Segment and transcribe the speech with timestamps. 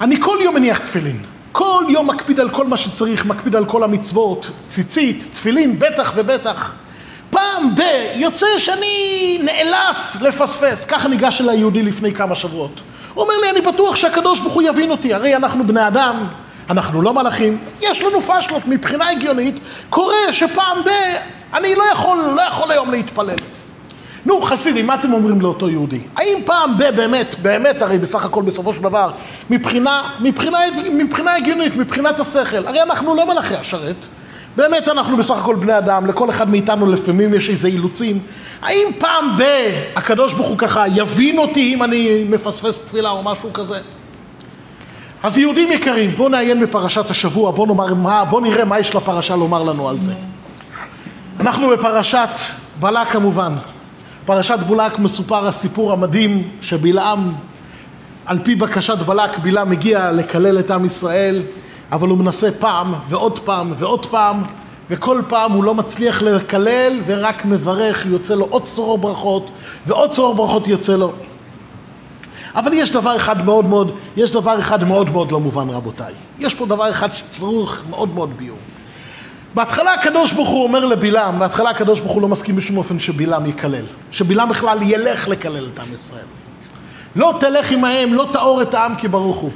[0.00, 1.22] אני כל יום מניח תפילין.
[1.52, 6.74] כל יום מקפיד על כל מה שצריך, מקפיד על כל המצוות, ציצית, תפילין, בטח ובטח.
[7.30, 7.80] פעם ב...
[8.14, 10.84] יוצא שאני נאלץ לפספס.
[10.84, 12.82] ככה ניגש אל היהודי לפני כמה שבועות.
[13.14, 16.26] הוא אומר לי, אני בטוח שהקדוש ברוך הוא יבין אותי, הרי אנחנו בני אדם,
[16.70, 19.60] אנחנו לא מלאכים, יש לנו פשלות מבחינה הגיונית,
[19.90, 20.88] קורה שפעם ב...
[21.54, 23.36] אני לא יכול, לא יכול היום להתפלל.
[24.26, 26.00] נו, חסידים, מה אתם אומרים לאותו יהודי?
[26.16, 26.96] האם פעם ב...
[26.96, 29.10] באמת, באמת, הרי בסך הכל בסופו של דבר,
[29.50, 30.58] מבחינה, מבחינה,
[30.92, 34.06] מבחינה הגיונית, מבחינת השכל, הרי אנחנו לא מלאכי השרת,
[34.56, 38.18] באמת אנחנו בסך הכל בני אדם, לכל אחד מאיתנו לפעמים יש איזה אילוצים.
[38.62, 39.42] האם פעם ב...
[39.96, 43.78] הקדוש ברוך הוא ככה יבין אותי אם אני מפספס תפילה או משהו כזה?
[45.22, 49.36] אז יהודים יקרים, בואו נעיין בפרשת השבוע, בואו נאמר מה, בואו נראה מה יש לפרשה
[49.36, 50.12] לומר לנו על זה.
[51.40, 52.30] אנחנו בפרשת
[52.80, 53.52] בלק כמובן.
[54.26, 57.32] פרשת בולק מסופר הסיפור המדהים שבלעם,
[58.24, 61.42] על פי בקשת בלק, בלעם מגיע לקלל את עם ישראל,
[61.92, 64.42] אבל הוא מנסה פעם ועוד פעם ועוד פעם,
[64.90, 69.50] וכל פעם הוא לא מצליח לקלל ורק מברך, יוצא לו עוד צרור ברכות
[69.86, 71.12] ועוד צרור ברכות יוצא לו.
[72.54, 76.12] אבל יש דבר אחד מאוד מאוד, יש דבר אחד מאוד מאוד לא מובן רבותיי.
[76.38, 78.56] יש פה דבר אחד שצריך מאוד מאוד ביור.
[79.56, 83.46] בהתחלה הקדוש ברוך הוא אומר לבלעם, בהתחלה הקדוש ברוך הוא לא מסכים בשום אופן שבלעם
[83.46, 83.84] יקלל.
[84.10, 86.24] שבלעם בכלל ילך לקלל את עם ישראל.
[87.16, 89.50] לא תלך עמהם, לא תאור את העם כי ברוך הוא.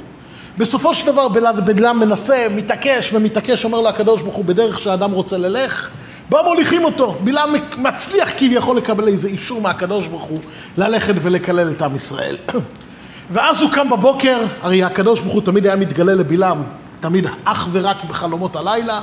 [0.57, 1.27] בסופו של דבר
[1.65, 5.89] בלעם מנסה, מתעקש ומתעקש, אומר לו הקדוש ברוך הוא בדרך שהאדם רוצה ללך,
[6.29, 7.15] בא מוליכים אותו.
[7.23, 10.39] בלעם מצליח כביכול לקבל איזה אישור מהקדוש ברוך הוא
[10.77, 12.37] ללכת ולקלל את עם ישראל.
[13.33, 16.63] ואז הוא קם בבוקר, הרי הקדוש ברוך הוא תמיד היה מתגלה לבלעם,
[16.99, 19.01] תמיד אך ורק בחלומות הלילה.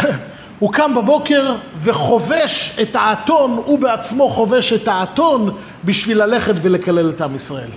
[0.58, 7.20] הוא קם בבוקר וחובש את האתון, הוא בעצמו חובש את האתון בשביל ללכת ולקלל את
[7.20, 7.70] עם ישראל.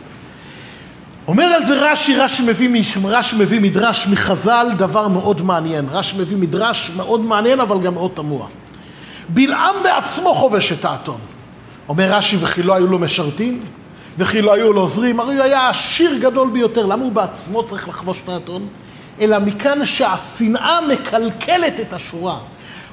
[1.28, 5.88] אומר על זה רש"י, רש"י מביא, רש"י מביא מדרש מחז"ל, דבר מאוד מעניין.
[5.92, 8.48] רש"י מביא מדרש מאוד מעניין אבל גם מאוד תמוה.
[9.30, 11.20] בלעם בעצמו חובש את האתון.
[11.90, 13.64] אומר רש"י, וכי לא היו לו משרתים?
[14.18, 15.20] וכי לא היו לו עוזרים?
[15.20, 16.86] הרי הוא היה עשיר גדול ביותר.
[16.86, 18.68] למה הוא בעצמו צריך לחבוש את האתון?
[19.22, 22.38] אלא מכאן שהשנאה מקלקלת את השורה.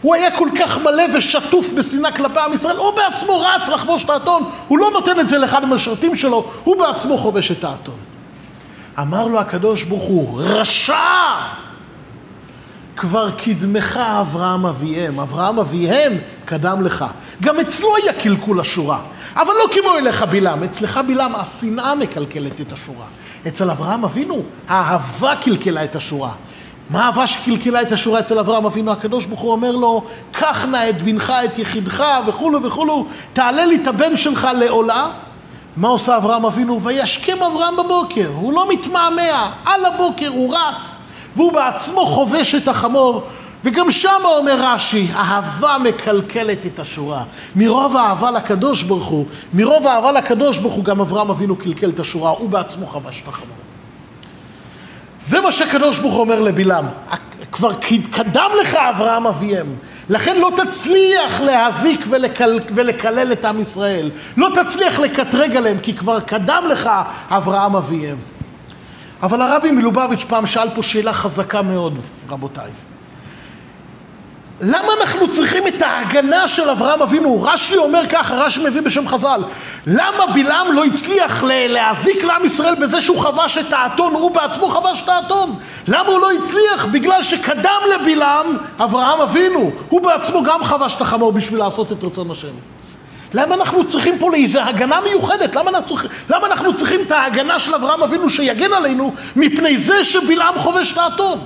[0.03, 4.11] הוא היה כל כך מלא ושטוף בשנאה כלפי עם ישראל, הוא בעצמו רץ לחבוש את
[4.11, 7.97] האתון, הוא לא נותן את זה לאחד המשרתים שלו, הוא בעצמו חובש את האתון.
[8.99, 10.95] אמר לו הקדוש ברוך הוא, רשע!
[12.99, 17.05] כבר קדמך אברהם אביהם, אברהם אביהם קדם לך.
[17.43, 19.01] גם אצלו היה קלקול השורה,
[19.37, 23.05] אבל לא כמו אליך בלעם, אצלך בלעם השנאה מקלקלת את השורה.
[23.49, 26.33] אצל אברהם אבינו האהבה קלקלה את השורה.
[26.91, 28.93] מה אהבה שקלקלה את השורה אצל אברהם אבינו?
[28.93, 33.77] הקדוש ברוך הוא אומר לו, קח נא את בנך, את יחידך וכולו וכולו, תעלה לי
[33.77, 35.11] את הבן שלך לעולה.
[35.77, 36.83] מה עושה אברהם אבינו?
[36.83, 40.98] וישכם אברהם בבוקר, הוא לא מתמהמה, על הבוקר הוא רץ,
[41.39, 43.23] והוא בעצמו חובש את החמור,
[43.65, 47.23] וגם שם אומר רש"י, אהבה מקלקלת את השורה.
[47.57, 52.01] מרוב האהבה לקדוש ברוך הוא, מרוב האהבה לקדוש ברוך הוא, גם אברהם אבינו קלקל את
[52.01, 53.57] השורה, הוא בעצמו חבש את החמור.
[55.21, 56.87] זה מה שהקדוש ברוך הוא אומר לבלעם,
[57.53, 57.73] כבר
[58.11, 59.67] קדם לך אברהם אביהם,
[60.09, 66.21] לכן לא תצליח להזיק ולקל, ולקלל את עם ישראל, לא תצליח לקטרג עליהם, כי כבר
[66.21, 66.91] קדם לך
[67.29, 68.38] אברהם אביהם.
[69.23, 71.99] אבל הרבי מלובביץ' פעם שאל פה שאלה חזקה מאוד,
[72.29, 72.71] רבותיי.
[74.61, 77.43] למה אנחנו צריכים את ההגנה של אברהם אבינו?
[77.43, 79.43] רש"י אומר ככה, רש"י מביא בשם חז"ל.
[79.87, 85.03] למה בלעם לא הצליח להזיק לעם ישראל בזה שהוא חבש את האתון, הוא בעצמו חבש
[85.03, 85.55] את האתון?
[85.89, 86.87] למה הוא לא הצליח?
[86.91, 89.71] בגלל שקדם לבלעם אברהם אבינו.
[89.89, 92.78] הוא בעצמו גם חבש את החמור בשביל לעשות את רצון השם.
[93.35, 95.55] למה אנחנו צריכים פה לאיזו הגנה מיוחדת?
[95.55, 95.97] למה אנחנו,
[96.31, 100.99] למה אנחנו צריכים את ההגנה של אברהם אבינו שיגן עלינו מפני זה שבלעם חובש את
[100.99, 101.39] האתון?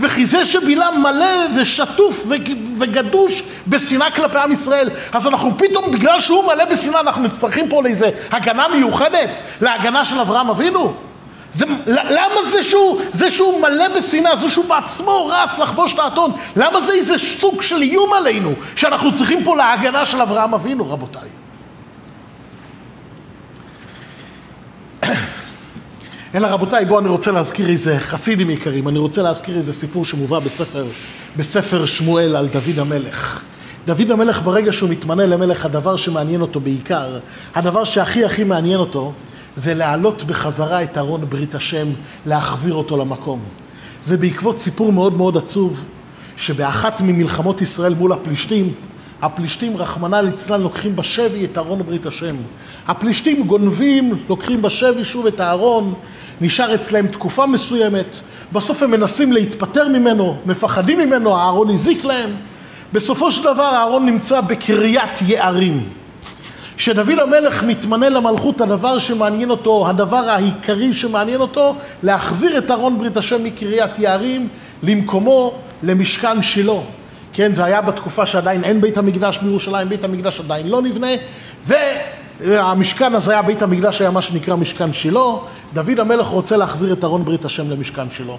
[0.00, 2.26] וכי זה שבלעם מלא ושטוף
[2.78, 7.82] וגדוש בשנאה כלפי עם ישראל, אז אנחנו פתאום, בגלל שהוא מלא בשנאה, אנחנו נצטרכים פה
[7.82, 11.09] לאיזה הגנה מיוחדת, להגנה של אברהם אבינו?
[11.52, 16.32] זה, למה זה שהוא, זה שהוא מלא בשנאה, זה שהוא בעצמו רץ לחבוש את האתון,
[16.56, 21.28] למה זה איזה סוג של איום עלינו, שאנחנו צריכים פה להגנה של אברהם אבינו, רבותיי?
[26.34, 30.38] אלא רבותיי, בואו אני רוצה להזכיר איזה חסידים יקרים, אני רוצה להזכיר איזה סיפור שמובא
[30.38, 30.86] בספר,
[31.36, 33.42] בספר שמואל על דוד המלך.
[33.86, 37.18] דוד המלך ברגע שהוא מתמנה למלך, הדבר שמעניין אותו בעיקר,
[37.54, 39.12] הדבר שהכי הכי מעניין אותו,
[39.60, 41.88] זה להעלות בחזרה את ארון ברית השם,
[42.26, 43.40] להחזיר אותו למקום.
[44.02, 45.84] זה בעקבות סיפור מאוד מאוד עצוב,
[46.36, 48.72] שבאחת ממלחמות ישראל מול הפלישתים,
[49.22, 52.36] הפלישתים, רחמנא ליצלן, לוקחים בשבי את ארון ברית השם.
[52.86, 55.94] הפלישתים גונבים, לוקחים בשבי שוב את הארון,
[56.40, 58.20] נשאר אצלהם תקופה מסוימת,
[58.52, 62.30] בסוף הם מנסים להתפטר ממנו, מפחדים ממנו, הארון הזיק להם.
[62.92, 65.99] בסופו של דבר הארון נמצא בקריית יערים.
[66.80, 73.16] כשדוד המלך מתמנה למלכות, הדבר שמעניין אותו, הדבר העיקרי שמעניין אותו, להחזיר את ארון ברית
[73.16, 74.48] השם מקריית יערים
[74.82, 76.80] למקומו, למשכן שילה.
[77.32, 81.08] כן, זה היה בתקופה שעדיין אין בית המקדש בירושלים, בית המקדש עדיין לא נבנה,
[81.66, 85.30] והמשכן הזה היה, בית המקדש היה מה שנקרא משכן שילה.
[85.74, 88.38] דוד המלך רוצה להחזיר את ארון ברית השם למשכן שלו.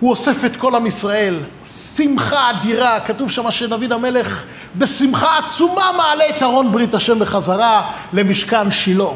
[0.00, 1.34] הוא אוסף את כל עם ישראל,
[1.64, 4.44] שמחה אדירה, כתוב שם שדוד המלך
[4.76, 9.08] בשמחה עצומה מעלה את ארון ברית השם בחזרה למשכן שילה.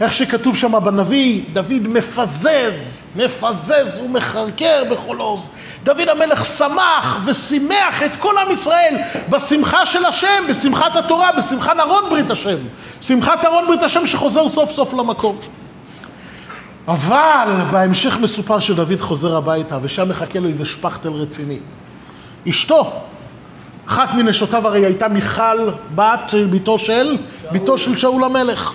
[0.00, 5.50] איך שכתוב שם בנביא, דוד מפזז, מפזז ומחרקר בכל עוז.
[5.84, 8.96] דוד המלך שמח ושימח את כל עם ישראל
[9.28, 12.56] בשמחה של השם, בשמחת התורה, בשמחת ארון ברית השם.
[13.00, 15.38] שמחת ארון ברית השם שחוזר סוף סוף למקום.
[16.88, 21.58] אבל בהמשך מסופר שדוד חוזר הביתה ושם מחכה לו איזה שפכטל רציני.
[22.48, 22.92] אשתו,
[23.90, 27.16] אחת מנשותיו הרי הייתה מיכל בת ביתו של,
[27.52, 28.74] ביתו של שאול המלך.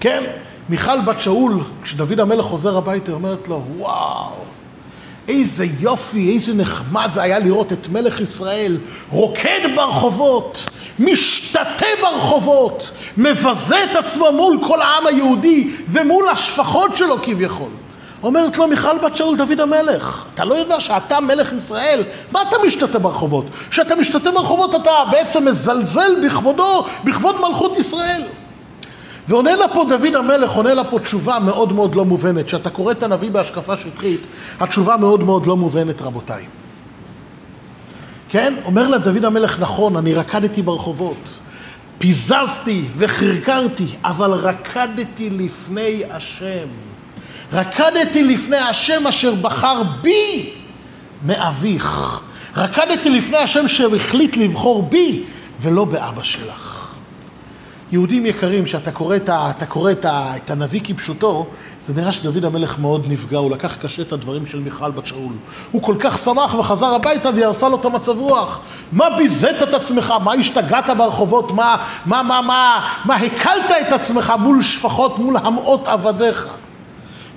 [0.00, 0.24] כן,
[0.68, 4.32] מיכל בת שאול, כשדוד המלך חוזר הביתה, היא אומרת לו, וואו,
[5.28, 8.78] איזה יופי, איזה נחמד זה היה לראות את מלך ישראל
[9.10, 10.64] רוקד ברחובות,
[10.98, 17.70] משתתה ברחובות, מבזה את עצמו מול כל העם היהודי ומול השפחות שלו כביכול.
[18.26, 22.02] אומרת לו מיכל בת שאול דוד המלך, אתה לא יודע שאתה מלך ישראל?
[22.32, 23.44] מה אתה משתתה ברחובות?
[23.70, 28.22] כשאתה משתתה ברחובות אתה בעצם מזלזל בכבודו, בכבוד מלכות ישראל.
[29.28, 32.46] ועונה לה פה דוד המלך, עונה לה פה תשובה מאוד מאוד לא מובנת.
[32.46, 34.26] כשאתה קורא את הנביא בהשקפה שטחית,
[34.60, 36.44] התשובה מאוד מאוד לא מובנת, רבותיי.
[38.28, 38.54] כן?
[38.64, 41.40] אומר לה דוד המלך, נכון, אני רקדתי ברחובות,
[41.98, 46.95] פיזזתי וחרקרתי, אבל רקדתי לפני השם.
[47.52, 50.52] רקדתי לפני השם אשר בחר בי
[51.22, 52.20] מאביך.
[52.56, 55.24] רקדתי לפני השם שהחליט לבחור בי
[55.60, 56.94] ולא באבא שלך.
[57.92, 61.46] יהודים יקרים, כשאתה קורא, את, ה, אתה קורא את, ה, את הנביא כפשוטו,
[61.82, 65.32] זה נראה שדוד המלך מאוד נפגע, הוא לקח קשה את הדברים של מיכל בת שאול.
[65.72, 68.60] הוא כל כך שמח וחזר הביתה והיא הרסה לו את המצב רוח.
[68.92, 70.14] מה ביזית את עצמך?
[70.24, 71.52] מה השתגעת ברחובות?
[71.52, 71.76] מה,
[72.06, 76.46] מה, מה, מה, מה הקלת את עצמך מול שפחות, מול המאות עבדיך?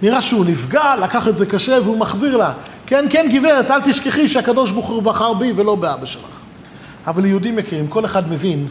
[0.02, 2.54] נראה שהוא נפגע, לקח את זה קשה והוא מחזיר לה.
[2.86, 6.42] כן, כן, גברת, אל תשכחי שהקדוש ברוך הוא בחר בי ולא באבא שלך.
[7.08, 8.68] אבל יהודים יקרים, כל אחד מבין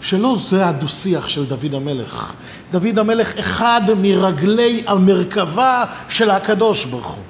[0.00, 2.32] שלא זה הדו-שיח של דוד המלך.
[2.70, 7.22] דוד המלך אחד מרגלי המרכבה של הקדוש ברוך הוא.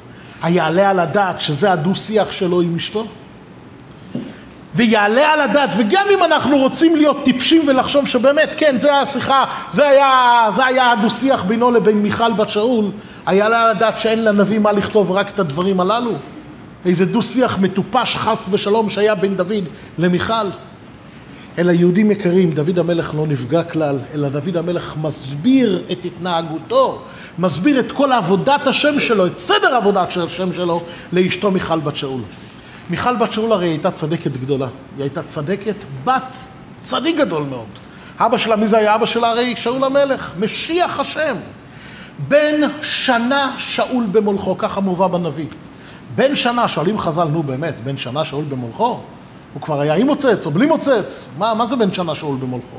[0.42, 3.06] היעלה על הדעת שזה הדו-שיח שלו עם אשתו?
[4.74, 9.88] ויעלה על הדעת, וגם אם אנחנו רוצים להיות טיפשים ולחשוב שבאמת, כן, זה השיחה, זה
[9.88, 12.84] היה, זה היה הדו-שיח בינו לבין מיכל בת שאול,
[13.26, 16.12] היעלה על הדעת שאין לנביא מה לכתוב רק את הדברים הללו?
[16.86, 19.64] איזה דו-שיח מטופש חס ושלום שהיה בין דוד
[19.98, 20.46] למיכל.
[21.58, 27.02] אלא יהודים יקרים, דוד המלך לא נפגע כלל, אלא דוד המלך מסביר את התנהגותו,
[27.38, 30.82] מסביר את כל עבודת השם שלו, את סדר עבודת השם שלו,
[31.12, 32.20] לאשתו מיכל בת שאול.
[32.90, 34.66] מיכל בת שאול הרי הייתה צדקת גדולה,
[34.96, 36.36] היא הייתה צדקת בת
[36.80, 37.66] צדיק גדול מאוד.
[38.18, 39.30] אבא שלה, מי זה היה אבא שלה?
[39.30, 41.36] הרי שאול המלך, משיח השם.
[42.28, 45.46] בן שנה שאול במולכו, ככה מובא בנביא.
[46.14, 49.00] בן שנה, שואלים חז"ל, נו באמת, בן שנה שאול במולכו?
[49.54, 51.28] הוא כבר היה עם מוצץ או בלי מוצץ.
[51.38, 52.76] מה, מה זה בן שנה שאול במולכו?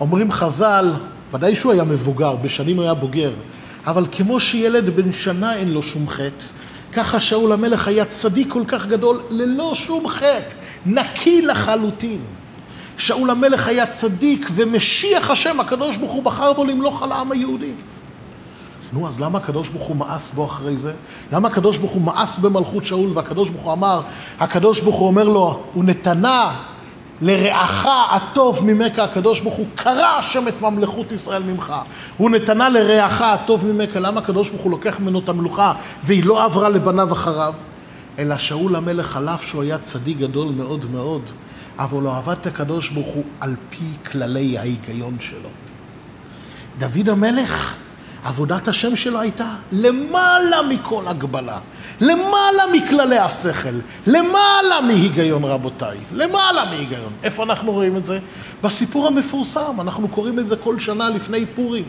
[0.00, 0.92] אומרים חז"ל,
[1.32, 3.32] ודאי שהוא היה מבוגר, בשנים הוא היה בוגר,
[3.86, 6.44] אבל כמו שילד בן שנה אין לו שום חטא,
[6.92, 10.54] ככה שאול המלך היה צדיק כל כך גדול ללא שום חטא,
[10.86, 12.20] נקי לחלוטין.
[12.96, 17.72] שאול המלך היה צדיק ומשיח השם, הקדוש ברוך הוא בחר בו למלוך על העם היהודי.
[18.92, 20.92] נו, אז למה הקדוש ברוך הוא מאס בו אחרי זה?
[21.32, 24.00] למה הקדוש ברוך הוא מאס במלכות שאול והקדוש ברוך הוא אמר,
[24.40, 26.54] הקדוש ברוך הוא אומר לו, נתנה
[27.20, 31.72] לרעך הטוב ממך, הקדוש ברוך הוא קרע השם את ממלכות ישראל ממך.
[32.16, 35.72] הוא נתנה לרעך הטוב ממך, למה הקדוש ברוך הוא לוקח ממנו את המלוכה
[36.02, 37.54] והיא לא עברה לבניו אחריו?
[38.18, 41.30] אלא שאול המלך, על אף שהוא היה צדיק גדול מאוד מאוד,
[41.78, 45.48] אבל לא עבד את הקדוש ברוך הוא על פי כללי ההיגיון שלו.
[46.78, 47.76] דוד המלך
[48.24, 51.58] עבודת השם שלו הייתה למעלה מכל הגבלה,
[52.00, 53.74] למעלה מכללי השכל,
[54.06, 57.12] למעלה מהיגיון רבותיי, למעלה מהיגיון.
[57.22, 58.18] איפה אנחנו רואים את זה?
[58.62, 61.84] בסיפור המפורסם, אנחנו קוראים את זה כל שנה לפני פורים.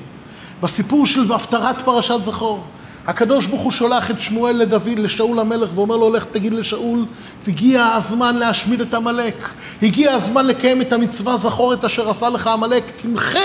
[0.61, 2.63] בסיפור של הפטרת פרשת זכור.
[3.07, 7.05] הקדוש ברוך הוא שולח את שמואל לדוד, לשאול המלך, ואומר לו, לך תגיד לשאול,
[7.47, 9.49] הגיע הזמן להשמיד את עמלק.
[9.81, 13.39] הגיע הזמן לקיים את המצווה, זכור את אשר עשה לך עמלק, תמחה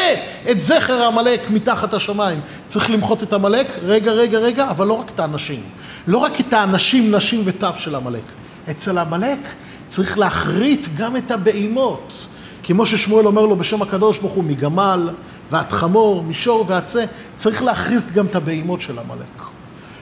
[0.51, 2.41] את זכר עמלק מתחת השמיים.
[2.69, 5.63] צריך למחות את עמלק, רגע, רגע, רגע, אבל לא רק את האנשים.
[6.07, 8.33] לא רק את האנשים, נשים וטף של עמלק.
[8.71, 9.39] אצל עמלק
[9.89, 12.28] צריך להכרית גם את הבהמות.
[12.69, 15.11] כמו ששמואל אומר לו בשם הקדוש ברוך הוא, מגמל
[15.51, 17.05] ועד חמור, מישור ועד צה,
[17.37, 19.43] צריך להכריז גם את הבהמות של עמלק.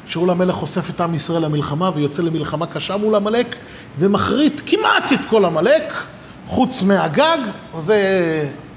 [0.07, 3.57] שאול המלך אוסף את עם ישראל למלחמה ויוצא למלחמה קשה מול עמלק
[3.99, 5.95] ומכרית כמעט את כל עמלק,
[6.47, 7.39] חוץ מהגג,
[7.79, 7.99] זה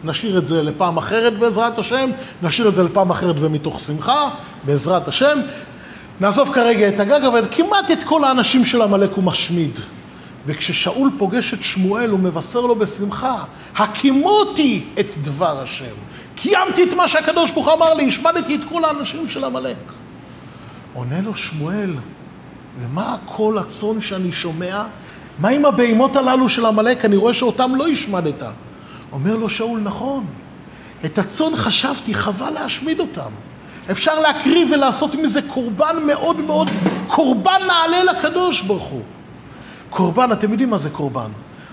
[0.03, 2.10] נשאיר את זה לפעם אחרת בעזרת השם,
[2.41, 4.29] נשאיר את זה לפעם אחרת ומתוך שמחה,
[4.63, 5.39] בעזרת השם.
[6.19, 9.79] נעזוב כרגע את הגג, אבל כמעט את כל האנשים של עמלק הוא משמיד.
[10.46, 13.43] וכששאול פוגש את שמואל הוא מבשר לו בשמחה,
[13.75, 15.96] הקימותי את דבר השם.
[16.36, 19.77] קיימתי את מה שהקדוש ברוך אמר לי, השמדתי את כל האנשים של עמלק.
[20.93, 21.93] עונה לו שמואל,
[22.79, 24.84] ומה הקול הצאן שאני שומע?
[25.39, 27.05] מה עם הבהמות הללו של עמלק?
[27.05, 28.43] אני רואה שאותם לא השמדת.
[29.12, 30.25] אומר לו שאול, נכון,
[31.05, 33.31] את הצאן חשבתי, חבל להשמיד אותם.
[33.91, 36.69] אפשר להקריב ולעשות מזה קורבן מאוד מאוד,
[37.08, 39.01] קורבן נעלה לקדוש ברוך הוא.
[39.89, 41.29] קורבן, אתם יודעים מה זה קורבן.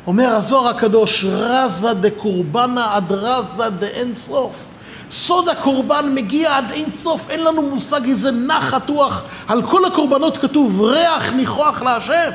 [0.07, 4.67] אומר הזוהר הקדוש, רזה דקורבנה עד רזה דאין סוף.
[5.11, 9.23] סוד הקורבן מגיע עד אין סוף, אין לנו מושג איזה נחת רוח.
[9.49, 12.31] על כל הקורבנות כתוב ריח ניחוח להשם.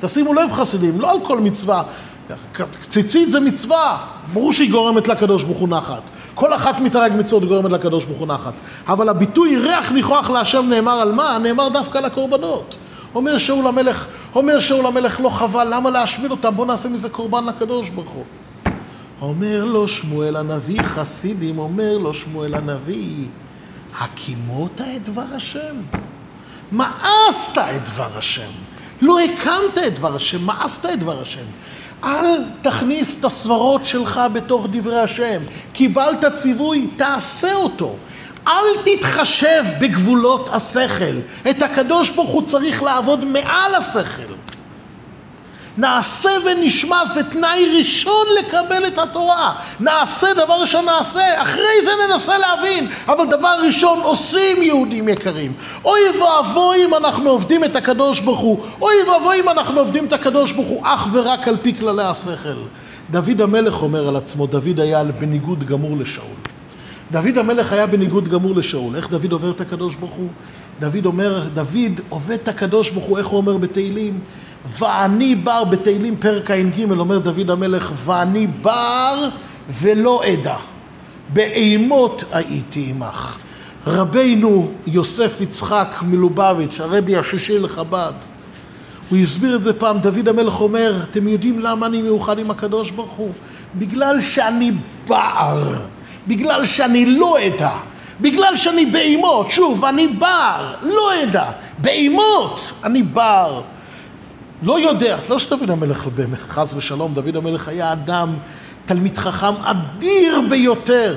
[0.00, 1.82] תשימו לב חסידים, לא על כל מצווה.
[2.88, 3.98] ציצית זה מצווה,
[4.32, 6.02] ברור שהיא גורמת לקדוש ברוך הוא נחת.
[6.34, 8.52] כל אחת מתרג מצוות גורמת לקדוש ברוך הוא נחת.
[8.88, 11.38] אבל הביטוי ריח ניחוח להשם נאמר על מה?
[11.38, 12.76] נאמר דווקא על הקורבנות.
[13.14, 16.56] אומר שאול המלך, אומר שאול המלך לא חבל, למה להשמיד אותם?
[16.56, 18.24] בוא נעשה מזה קורבן לקדוש ברוך הוא.
[19.20, 23.26] אומר לו שמואל הנביא, חסידים, אומר לו שמואל הנביא,
[23.98, 25.74] הקימות את דבר השם?
[26.72, 28.50] מאסת את דבר השם.
[29.02, 31.44] לא הקמת את דבר השם, מאסת את דבר השם.
[32.04, 35.42] אל תכניס את הסברות שלך בתוך דברי השם.
[35.72, 37.96] קיבלת ציווי, תעשה אותו.
[38.48, 41.20] אל תתחשב בגבולות השכל.
[41.50, 44.34] את הקדוש ברוך הוא צריך לעבוד מעל השכל.
[45.78, 49.52] נעשה ונשמע זה תנאי ראשון לקבל את התורה.
[49.80, 52.88] נעשה, דבר ראשון נעשה, אחרי זה ננסה להבין.
[53.06, 55.52] אבל דבר ראשון עושים יהודים יקרים.
[55.84, 58.60] אוי ואבוי אם אנחנו עובדים את הקדוש ברוך הוא.
[58.80, 62.62] אוי ואבוי אם אנחנו עובדים את הקדוש ברוך הוא אך ורק על פי כללי השכל.
[63.10, 66.43] דוד המלך אומר על עצמו, דוד היה בניגוד גמור לשאול.
[67.14, 68.96] דוד המלך היה בניגוד גמור לשאול.
[68.96, 70.28] איך דוד עובר את הקדוש ברוך הוא?
[70.80, 74.18] דוד אומר, דוד עובד את הקדוש ברוך הוא, איך הוא אומר בתהילים?
[74.78, 79.28] ואני בר, בתהילים פרק ע"ג, אומר דוד המלך, ואני בר
[79.80, 80.56] ולא אדע.
[81.32, 83.38] באימות הייתי עמך.
[83.86, 88.12] רבינו יוסף יצחק מלובביץ', הרבי השישי לחב"ד,
[89.10, 92.90] הוא הסביר את זה פעם, דוד המלך אומר, אתם יודעים למה אני מאוחד עם הקדוש
[92.90, 93.32] ברוך הוא?
[93.74, 94.72] בגלל שאני
[95.08, 95.93] בר.
[96.26, 97.70] בגלל שאני לא אדע,
[98.20, 103.62] בגלל שאני באימות, שוב, אני בר, לא אדע, באימות אני בר.
[104.62, 106.08] לא יודע, לא שדוד המלך,
[106.48, 108.34] חס ושלום, דוד המלך היה אדם,
[108.84, 111.16] תלמיד חכם אדיר ביותר.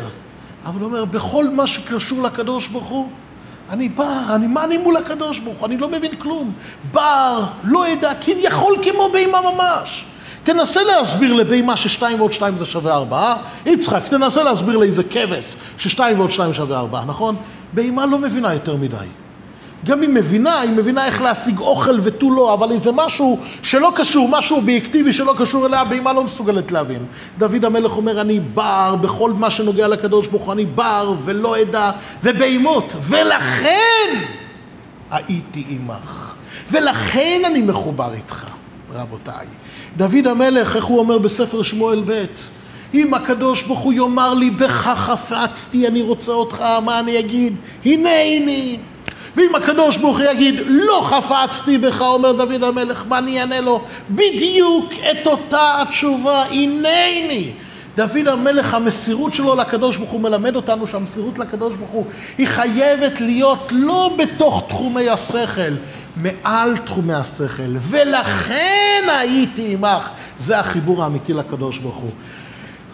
[0.65, 3.09] אבל הוא אומר, בכל מה שקשור לקדוש ברוך הוא,
[3.69, 5.67] אני בר, אני, מה אני מול הקדוש ברוך הוא?
[5.67, 6.51] אני לא מבין כלום.
[6.91, 10.05] בר, לא אדע, כביכול כמו באימה ממש.
[10.47, 13.35] תנסה להסביר לבהמה ששתיים ועוד שתיים זה שווה ארבעה.
[13.65, 17.35] יצחק, תנסה להסביר לאיזה כבש ששתיים ועוד שתיים שווה ארבעה, נכון?
[17.73, 18.95] בהמה לא מבינה יותר מדי.
[19.85, 24.29] גם היא מבינה, היא מבינה איך להשיג אוכל ותו לא, אבל איזה משהו שלא קשור,
[24.29, 27.05] משהו אובייקטיבי שלא קשור אליה, בהמה לא מסוגלת להבין.
[27.37, 31.91] דוד המלך אומר, אני בר בכל מה שנוגע לקדוש ברוך הוא, אני בר ולא אדע,
[32.23, 34.23] ובהמות, ולכן
[35.11, 36.35] הייתי עמך,
[36.71, 38.45] ולכן אני מחובר איתך,
[38.91, 39.47] רבותיי.
[39.97, 42.25] דוד המלך, איך הוא אומר בספר שמואל ב',
[42.93, 47.55] אם הקדוש ברוך הוא יאמר לי, בך חפצתי, אני רוצה אותך, מה אני אגיד?
[47.85, 48.77] הנני.
[49.35, 53.81] ואם הקדוש ברוך הוא יגיד, לא חפצתי בך, אומר דוד המלך, מה אני אענה לו?
[54.09, 57.51] בדיוק את אותה התשובה, הנני.
[57.97, 62.05] דוד המלך, המסירות שלו לקדוש ברוך הוא מלמד אותנו שהמסירות לקדוש ברוך הוא
[62.37, 65.73] היא חייבת להיות לא בתוך תחומי השכל,
[66.21, 70.09] מעל תחומי השכל, ולכן הייתי עמך.
[70.39, 72.11] זה החיבור האמיתי לקדוש ברוך הוא.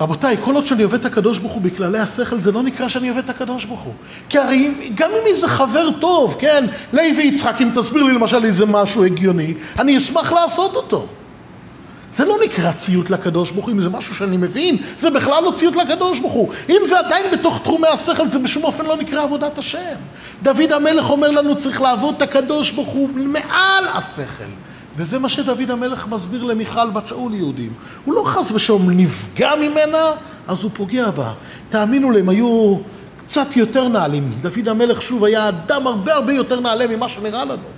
[0.02, 3.10] רבותיי, כל עוד שאני עובד את הקדוש ברוך הוא בכללי השכל, זה לא נקרא שאני
[3.10, 3.94] עובד את הקדוש ברוך הוא.
[4.30, 8.66] כי הרי גם אם איזה חבר טוב, כן, לוי יצחק, אם תסביר לי למשל איזה
[8.66, 11.08] משהו הגיוני, אני אשמח לעשות אותו.
[12.14, 15.52] זה לא נקרא ציות לקדוש ברוך הוא, אם זה משהו שאני מבין, זה בכלל לא
[15.56, 16.50] ציות לקדוש ברוך הוא.
[16.70, 19.96] אם זה עדיין בתוך תחומי השכל, זה בשום אופן לא נקרא עבודת השם.
[20.44, 24.52] דוד המלך אומר לנו, צריך לעבוד את הקדוש ברוך הוא מעל השכל.
[24.98, 27.74] וזה מה שדוד המלך מסביר למיכל בת שאול יהודים.
[28.06, 30.12] הוא לא חס ושלום נפגע ממנה,
[30.48, 31.32] אז הוא פוגע בה.
[31.70, 32.78] תאמינו לי, הם היו
[33.18, 34.32] קצת יותר נעלים.
[34.42, 37.73] דוד המלך שוב היה אדם הרבה הרבה יותר נעלה ממה שנראה לנו.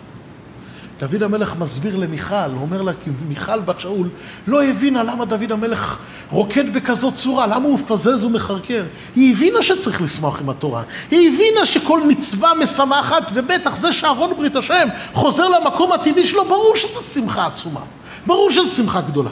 [1.00, 4.10] דוד המלך מסביר למיכל, הוא אומר לה, כי מיכל בת שאול
[4.48, 5.98] לא הבינה למה דוד המלך
[6.32, 8.86] רוקד בכזאת צורה, למה הוא מפזז ומחרקר.
[9.16, 10.84] היא הבינה שצריך לשמוח עם התורה.
[11.12, 16.75] היא הבינה שכל מצווה משמחת, ובטח זה שאהרון ברית השם חוזר למקום הטבעי שלו, ברור
[16.75, 17.82] שזו שמחה עצומה.
[18.25, 19.32] ברור שזו שמחה גדולה.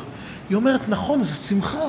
[0.50, 1.88] היא אומרת, נכון, זו שמחה.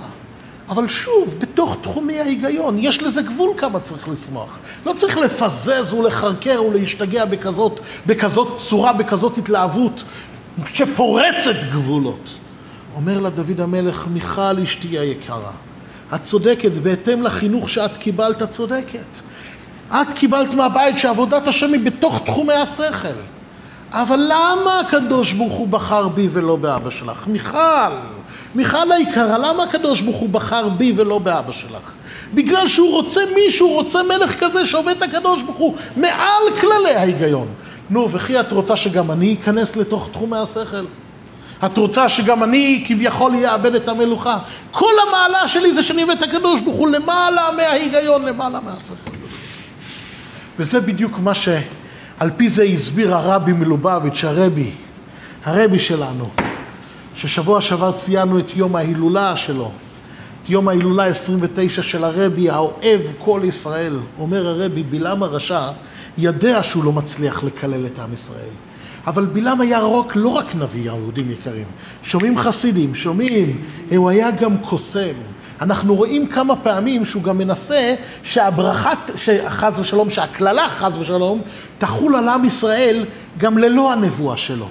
[0.68, 4.59] אבל שוב, בתוך תחומי ההיגיון, יש לזה גבול כמה צריך לשמוח.
[4.87, 10.04] לא צריך לפזז ולחרקר ולהשתגע בכזאת, בכזאת צורה, בכזאת התלהבות
[10.75, 12.38] שפורצת גבולות.
[12.94, 15.52] אומר לה דוד המלך, מיכל אשתי היקרה,
[16.14, 19.21] את צודקת, בהתאם לחינוך שאת קיבלת, את צודקת.
[19.90, 23.34] את קיבלת מהבית שעבודת השם היא בתוך תחומי השכל.
[23.95, 27.27] אבל למה הקדוש ברוך הוא בחר בי ולא באבא שלך?
[27.27, 27.93] מיכל,
[28.55, 31.95] מיכל היקרה, למה הקדוש ברוך הוא בחר בי ולא באבא שלך?
[32.35, 37.49] בגלל שהוא רוצה מישהו, רוצה מלך כזה שעובד את הקדוש ברוך הוא מעל כללי ההיגיון.
[37.91, 40.87] נו, וכי את רוצה שגם אני אכנס לתוך תחומי השכל?
[41.65, 44.39] את רוצה שגם אני כביכול אאבד את המלוכה?
[44.71, 49.11] כל המעלה שלי זה שאני אביא את הקדוש ברוך הוא למעלה מההיגיון, למעלה מהשכל.
[50.59, 51.35] וזה בדיוק מה
[52.18, 54.71] שעל פי זה הסביר הרבי מלובביץ', הרבי,
[55.44, 56.30] הרבי שלנו.
[57.14, 59.71] ששבוע שעבר ציינו את יום ההילולה שלו,
[60.42, 63.99] את יום ההילולה 29 של הרבי, האוהב כל ישראל.
[64.18, 65.68] אומר הרבי, בלעם הרשע
[66.18, 68.54] ידע שהוא לא מצליח לקלל את עם ישראל.
[69.06, 71.66] אבל בלעם היה רק, לא רק נביא, יהודים יקרים.
[72.02, 73.62] שומעים חסידים, שומעים,
[73.97, 75.14] הוא היה גם קוסם.
[75.61, 78.90] אנחנו רואים כמה פעמים שהוא גם מנסה שהברכה,
[79.49, 81.40] חס ושלום, שהקללה חס ושלום,
[81.78, 83.04] תחול על עם ישראל
[83.38, 84.68] גם ללא הנבואה שלו.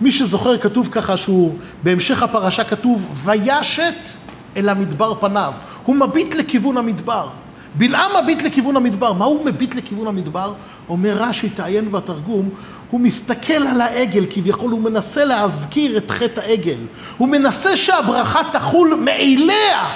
[0.00, 4.08] מי שזוכר, כתוב ככה שהוא, בהמשך הפרשה כתוב, וישת
[4.56, 5.52] אל המדבר פניו.
[5.84, 7.28] הוא מביט לכיוון המדבר.
[7.74, 9.12] בלעם מביט לכיוון המדבר.
[9.12, 10.52] מה הוא מביט לכיוון המדבר?
[10.88, 12.50] אומר רש"י, תעיין בתרגום,
[12.90, 16.78] הוא מסתכל על העגל, כביכול הוא מנסה להזכיר את חטא העגל.
[17.18, 19.88] הוא מנסה שהברכה תחול מאליה,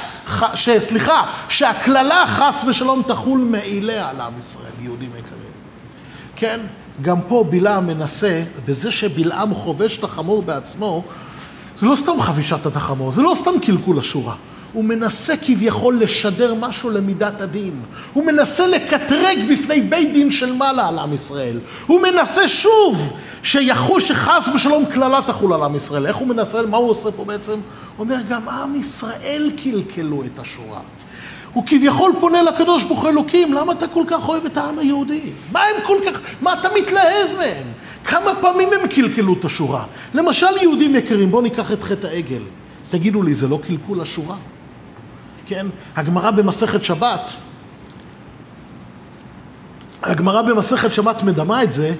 [0.55, 5.53] ש, סליחה, שהקללה חס ושלום תחול מאליה על עם ישראל, יהודים יקרים.
[6.37, 6.61] כן?
[7.03, 11.03] גם פה בלעם מנסה, בזה שבלעם חובש את החמור בעצמו,
[11.77, 14.35] זה לא סתם חבישת את החמור, זה לא סתם קלקול השורה.
[14.72, 17.81] הוא מנסה כביכול לשדר משהו למידת הדין.
[18.12, 21.61] הוא מנסה לקטרג בפני בית דין של מעלה על עם ישראל.
[21.87, 26.07] הוא מנסה שוב שיחוש שחס ושלום קללה תחול על עם ישראל.
[26.07, 27.52] איך הוא מנסה, מה הוא עושה פה בעצם?
[27.52, 27.61] הוא
[28.04, 30.81] אומר, גם עם ישראל קלקלו את השורה.
[31.52, 35.20] הוא כביכול פונה לקדוש ברוך הוא אלוקים, למה אתה כל כך אוהב את העם היהודי?
[35.52, 37.66] מה הם כל כך, מה אתה מתלהב מהם?
[38.04, 39.85] כמה פעמים הם קלקלו את השורה?
[40.14, 42.42] למשל יהודים יקרים, בואו ניקח את חטא העגל.
[42.90, 44.37] תגידו לי, זה לא קלקול השורה?
[45.49, 45.67] כן?
[45.97, 47.29] הגמרא במסכת שבת,
[50.03, 51.93] הגמרא במסכת שבת מדמה את זה,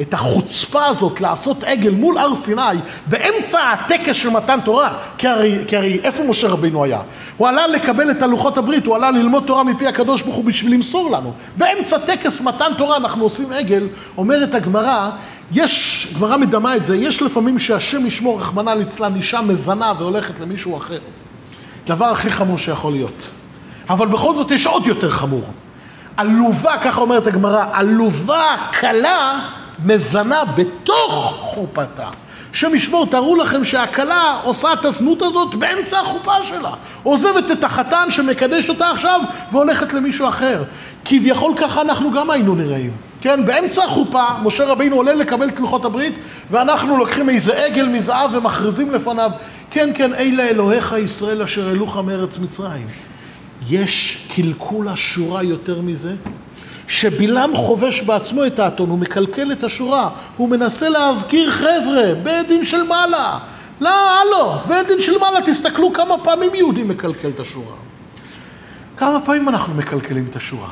[0.00, 2.62] את החוצפה הזאת לעשות עגל מול הר סיני
[3.06, 7.02] באמצע הטקס של מתן תורה, כי הרי, כי הרי איפה משה רבינו היה?
[7.36, 10.72] הוא עלה לקבל את הלוחות הברית, הוא עלה ללמוד תורה מפי הקדוש ברוך הוא בשביל
[10.72, 11.32] למסור לנו.
[11.56, 15.10] באמצע טקס מתן תורה אנחנו עושים עגל, אומרת הגמרא,
[15.52, 20.76] יש, גמרא מדמה את זה, יש לפעמים שהשם ישמור רחמנא ליצלן אישה מזנה והולכת למישהו
[20.76, 20.98] אחר.
[21.86, 23.30] דבר הכי חמור שיכול להיות.
[23.90, 25.44] אבל בכל זאת יש עוד יותר חמור.
[26.16, 29.40] עלובה, ככה אומרת הגמרא, עלובה קלה
[29.84, 32.08] מזנה בתוך חופתה.
[32.52, 36.70] השם ישמור, תארו לכם שהכלה עושה את הזנות הזאת באמצע החופה שלה.
[37.02, 39.20] עוזבת את החתן שמקדש אותה עכשיו
[39.52, 40.62] והולכת למישהו אחר.
[41.04, 42.90] כביכול ככה אנחנו גם היינו נראים.
[43.20, 46.18] כן, באמצע החופה, משה רבינו עולה לקבל את לוחות הברית,
[46.50, 49.30] ואנחנו לוקחים איזה עגל מזהב ומכריזים לפניו,
[49.76, 52.86] כן, כן, אלה אלוהיך ישראל אשר העלוך מארץ מצרים.
[53.68, 56.14] יש קלקול השורה יותר מזה?
[56.88, 62.64] שבלעם חובש בעצמו את האתון, הוא מקלקל את השורה, הוא מנסה להזכיר חבר'ה, בית דין
[62.64, 63.38] של מעלה.
[63.80, 67.76] לא, הלו, בית דין של מעלה, תסתכלו כמה פעמים יהודי מקלקל את השורה.
[68.96, 70.70] כמה פעמים אנחנו מקלקלים את השורה?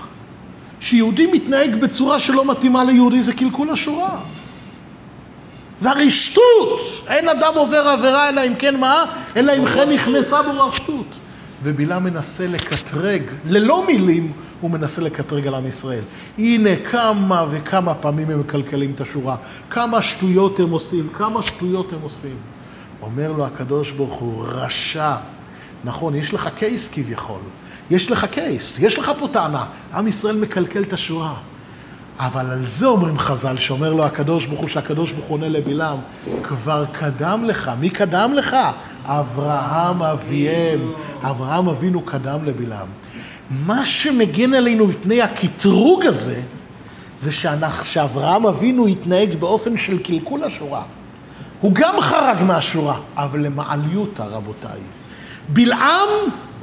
[0.80, 4.20] שיהודי מתנהג בצורה שלא מתאימה ליהודי זה קלקול השורה.
[5.80, 6.80] זה הרי שטות!
[7.06, 9.04] אין אדם עובר עבירה אלא אם כן מה?
[9.37, 11.20] אלא אם כן נכנסה בו השטות.
[11.62, 16.02] ובלעם מנסה לקטרג, ללא מילים, הוא מנסה לקטרג על עם ישראל.
[16.38, 19.37] הנה כמה וכמה פעמים הם מקלקלים את השורה,
[19.70, 22.37] כמה שטויות הם עושים, כמה שטויות הם עושים.
[23.02, 25.14] אומר לו הקדוש ברוך הוא, רשע.
[25.84, 27.40] נכון, יש לך קייס כביכול.
[27.90, 29.64] יש לך קייס, יש לך פה טענה.
[29.94, 31.34] עם ישראל מקלקל את השורה.
[32.18, 35.98] אבל על זה אומרים חז"ל, שאומר לו הקדוש ברוך הוא, שהקדוש ברוך הוא עונה לבלעם,
[36.42, 38.57] כבר קדם לך, מי קדם לך?
[39.05, 40.92] אברהם אביהם.
[41.22, 42.88] אברהם אבינו קדם לבלעם.
[43.50, 46.42] מה שמגן עלינו מפני הקטרוג הזה,
[47.18, 50.83] זה שאנחנו, שאברהם אבינו התנהג באופן של קלקול השורה.
[51.61, 54.81] הוא גם חרג מהשורה, אבל למעליותה, רבותיי.
[55.48, 56.09] בלעם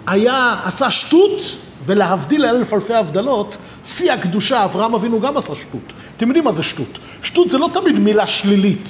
[0.07, 1.41] היה, עשה שטות,
[1.85, 5.93] ולהבדיל אלף אלפי הבדלות, שיא הקדושה, אברהם אבינו גם עשה שטות.
[6.17, 6.99] אתם יודעים מה זה שטות?
[7.21, 8.89] שטות זה לא תמיד מילה שלילית.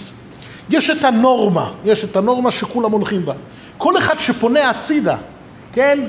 [0.70, 3.34] יש את הנורמה, יש את הנורמה שכולם הולכים בה.
[3.78, 5.18] כל אחד שפונה הצידה,
[5.74, 6.00] כן?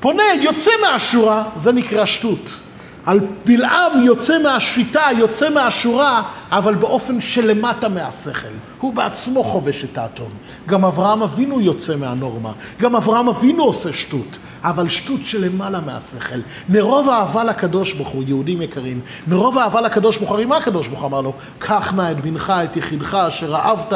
[0.00, 2.60] פונה, יוצא מהשורה, זה נקרא שטות.
[3.06, 8.48] על בלעם יוצא מהשיטה, יוצא מהשורה, אבל באופן שלמטה מהשכל.
[8.80, 10.30] הוא בעצמו חובש את האטום.
[10.66, 12.52] גם אברהם אבינו יוצא מהנורמה.
[12.80, 16.38] גם אברהם אבינו עושה שטות, אבל שטות שלמעלה מהשכל.
[16.68, 21.00] מרוב אהבה לקדוש ברוך הוא, יהודים יקרים, מרוב אהבה לקדוש ברוך הוא, מה הקדוש ברוך
[21.00, 21.32] הוא אמר לו?
[21.58, 23.92] קח נא את בנך, את יחידך, אשר אהבת,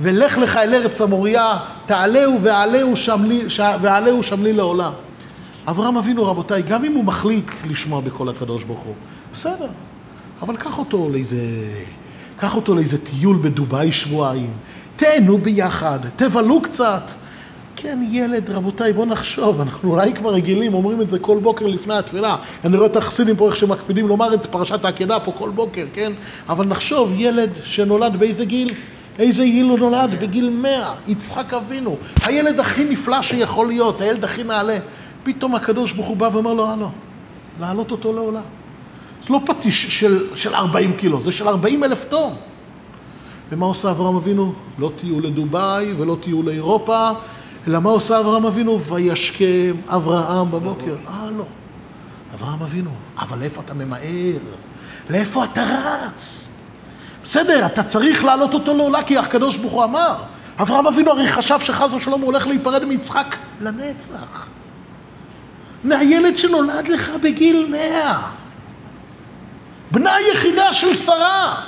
[0.00, 2.92] ולך לך אל ארץ המוריה, תעלהו ועלהו
[3.80, 4.92] ועלהו שמלי לעולם.
[5.70, 8.94] אברהם אבינו, רבותיי, גם אם הוא מחליט לשמוע בקול הקדוש ברוך הוא,
[9.32, 9.68] בסדר,
[10.42, 11.40] אבל קח אותו לאיזה,
[12.36, 14.50] קח אותו לאיזה טיול בדובאי שבועיים,
[14.96, 17.10] תהנו ביחד, תבלו קצת.
[17.76, 21.94] כן, ילד, רבותיי, בואו נחשוב, אנחנו אולי כבר רגילים, אומרים את זה כל בוקר לפני
[21.96, 22.36] התפילה.
[22.64, 26.12] אני רואה את החסידים פה, איך שמקפידים לומר את פרשת העקדה פה כל בוקר, כן?
[26.48, 28.74] אבל נחשוב, ילד שנולד באיזה גיל?
[29.18, 30.20] איזה גיל הוא נולד?
[30.20, 31.96] בגיל מאה, יצחק אבינו.
[32.22, 34.78] הילד הכי נפלא שיכול להיות, הילד הכי נעלה.
[35.28, 36.90] פתאום הקדוש ברוך הוא בא ואומר לו, הלו,
[37.60, 38.40] להעלות אותו לעולה.
[39.22, 42.34] זה לא פטיש של, של 40 קילו, זה של 40 אלף טון.
[43.50, 44.52] ומה עושה אברהם אבינו?
[44.78, 47.10] לא תהיו לדובאי ולא תהיו לאירופה,
[47.68, 48.80] אלא מה עושה אברהם אבינו?
[48.80, 50.96] וישכם אברהם בבוקר.
[51.08, 51.44] אה, לא.
[52.34, 54.38] אברהם אבינו, אבל לאיפה אתה ממהר?
[55.10, 56.48] לאיפה אתה רץ?
[57.24, 60.14] בסדר, אתה צריך להעלות אותו לעולה, כי הקדוש ברוך הוא אמר.
[60.58, 64.48] אברהם אבינו הרי חשב שחס ושלום הוא הולך להיפרד מיצחק לנצח.
[65.84, 68.22] מהילד שנולד לך בגיל מאה.
[69.90, 71.64] בנה היחידה של שרה.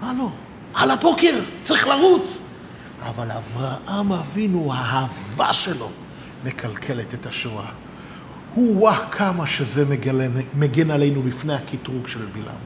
[0.00, 0.28] מה לא?
[0.74, 2.42] על הבוקר, צריך לרוץ.
[3.02, 5.90] אבל אברהם אבינו, האהבה שלו,
[6.44, 7.68] מקלקלת את השואה.
[8.54, 12.60] הוא וואה כמה שזה מגלן, מגן עלינו בפני הקטרוג של בלעם.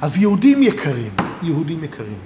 [0.00, 1.10] אז יהודים יקרים,
[1.42, 2.18] יהודים יקרים,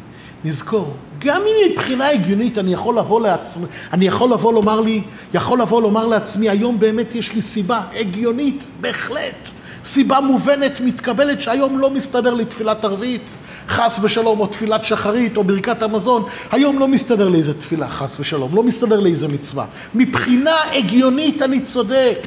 [0.45, 5.03] נזכור, גם אם מבחינה הגיונית אני יכול לבוא לעצמי, אני יכול לבוא לומר לי,
[5.35, 9.49] יכול לבוא לומר לעצמי, היום באמת יש לי סיבה הגיונית, בהחלט,
[9.85, 13.31] סיבה מובנת, מתקבלת, שהיום לא מסתדר לי תפילת ערבית,
[13.69, 18.17] חס ושלום, או תפילת שחרית, או ברכת המזון, היום לא מסתדר לי איזה תפילה, חס
[18.21, 19.65] ושלום, לא מסתדר לי איזה מצווה.
[19.95, 22.19] מבחינה הגיונית אני צודק.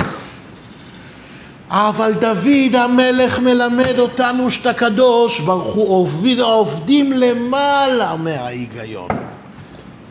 [1.70, 9.08] אבל דוד המלך מלמד אותנו שאתה קדוש ברוך הוא עובד, עובדים למעלה מההיגיון.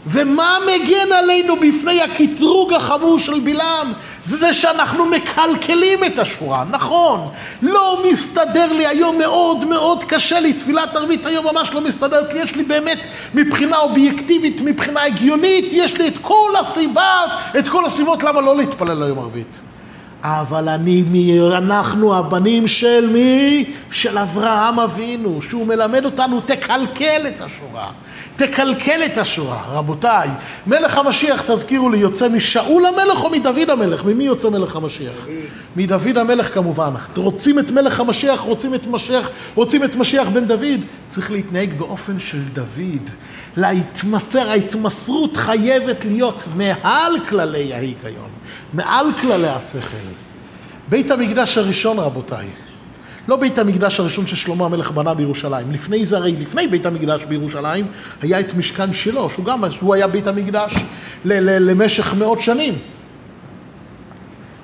[0.07, 3.93] ומה מגן עלינו בפני הקטרוג החמור של בלעם?
[4.23, 7.29] זה זה שאנחנו מקלקלים את השורה, נכון.
[7.63, 12.39] לא מסתדר לי היום מאוד מאוד קשה לי, תפילת ערבית היום ממש לא מסתדר, כי
[12.39, 12.99] יש לי באמת
[13.35, 17.21] מבחינה אובייקטיבית, מבחינה הגיונית, יש לי את כל הסיבה,
[17.59, 19.61] את כל הסיבות למה לא להתפלל היום ערבית.
[20.25, 23.65] אבל אני, מי, אנחנו הבנים של מי?
[23.91, 27.91] של אברהם אבינו, שהוא מלמד אותנו, תקלקל את השורה.
[28.37, 29.63] תקלקל את השורה.
[29.67, 30.29] רבותיי,
[30.67, 34.05] מלך המשיח, תזכירו לי, יוצא משאול המלך או מדוד המלך?
[34.05, 35.29] ממי יוצא מלך המשיח?
[35.77, 36.91] מדוד המלך כמובן.
[37.17, 40.81] רוצים את מלך המשיח, רוצים את משיח, רוצים את משיח בן דוד?
[41.09, 43.11] צריך להתנהג באופן של דוד.
[43.57, 48.31] להתמסר, ההתמסרות חייבת להיות מעל כללי ההיגיון,
[48.73, 50.07] מעל כללי השכל.
[50.89, 52.47] בית המקדש הראשון, רבותיי,
[53.29, 55.73] לא בית המקדש הראשון ששלמה המלך בנה בירושלים.
[55.73, 57.87] לפני זה, הרי לפני בית המקדש בירושלים,
[58.23, 60.75] היה את משכן שלו, שהוא גם, הוא היה בית המקדש
[61.25, 62.79] ל- ל- למשך מאות שנים.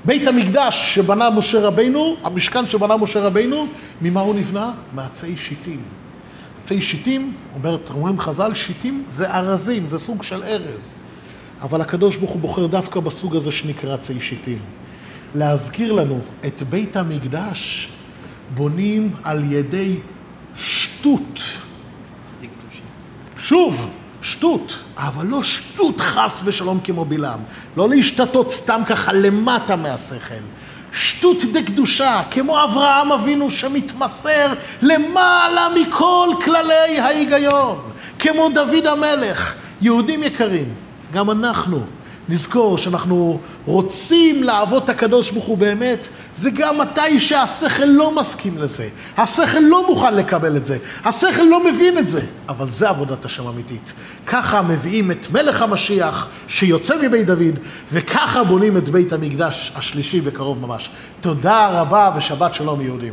[0.04, 3.66] בית המקדש שבנה משה רבינו, המשכן שבנה משה רבינו,
[4.02, 4.72] ממה הוא נבנה?
[4.92, 5.82] מעצי שיטים.
[6.62, 10.94] עצי שיטים, אומרת, אומרים חז"ל, שיטים זה ארזים, זה סוג של ארז.
[11.62, 14.58] אבל הקדוש ברוך הוא בוחר דווקא בסוג הזה שנקרא עצי שיטים.
[15.34, 17.88] להזכיר לנו, את בית המקדש
[18.54, 19.98] בונים על ידי
[20.56, 21.40] שטות.
[23.36, 23.90] שוב,
[24.22, 27.40] שטות, אבל לא שטות חס ושלום כמו בלעם.
[27.76, 30.34] לא להשתתות סתם ככה למטה מהשכל.
[30.92, 37.78] שטות דקדושה, כמו אברהם אבינו שמתמסר למעלה מכל כללי ההיגיון,
[38.18, 39.54] כמו דוד המלך.
[39.82, 40.74] יהודים יקרים,
[41.12, 41.84] גם אנחנו
[42.30, 48.58] נזכור שאנחנו רוצים לעבוד את הקדוש ברוך הוא באמת, זה גם מתי שהשכל לא מסכים
[48.58, 48.88] לזה.
[49.16, 50.78] השכל לא מוכן לקבל את זה.
[51.04, 52.20] השכל לא מבין את זה.
[52.48, 53.94] אבל זה עבודת השם אמיתית.
[54.26, 57.58] ככה מביאים את מלך המשיח שיוצא מבית דוד,
[57.92, 60.90] וככה בונים את בית המקדש השלישי בקרוב ממש.
[61.20, 63.12] תודה רבה ושבת שלום יהודים.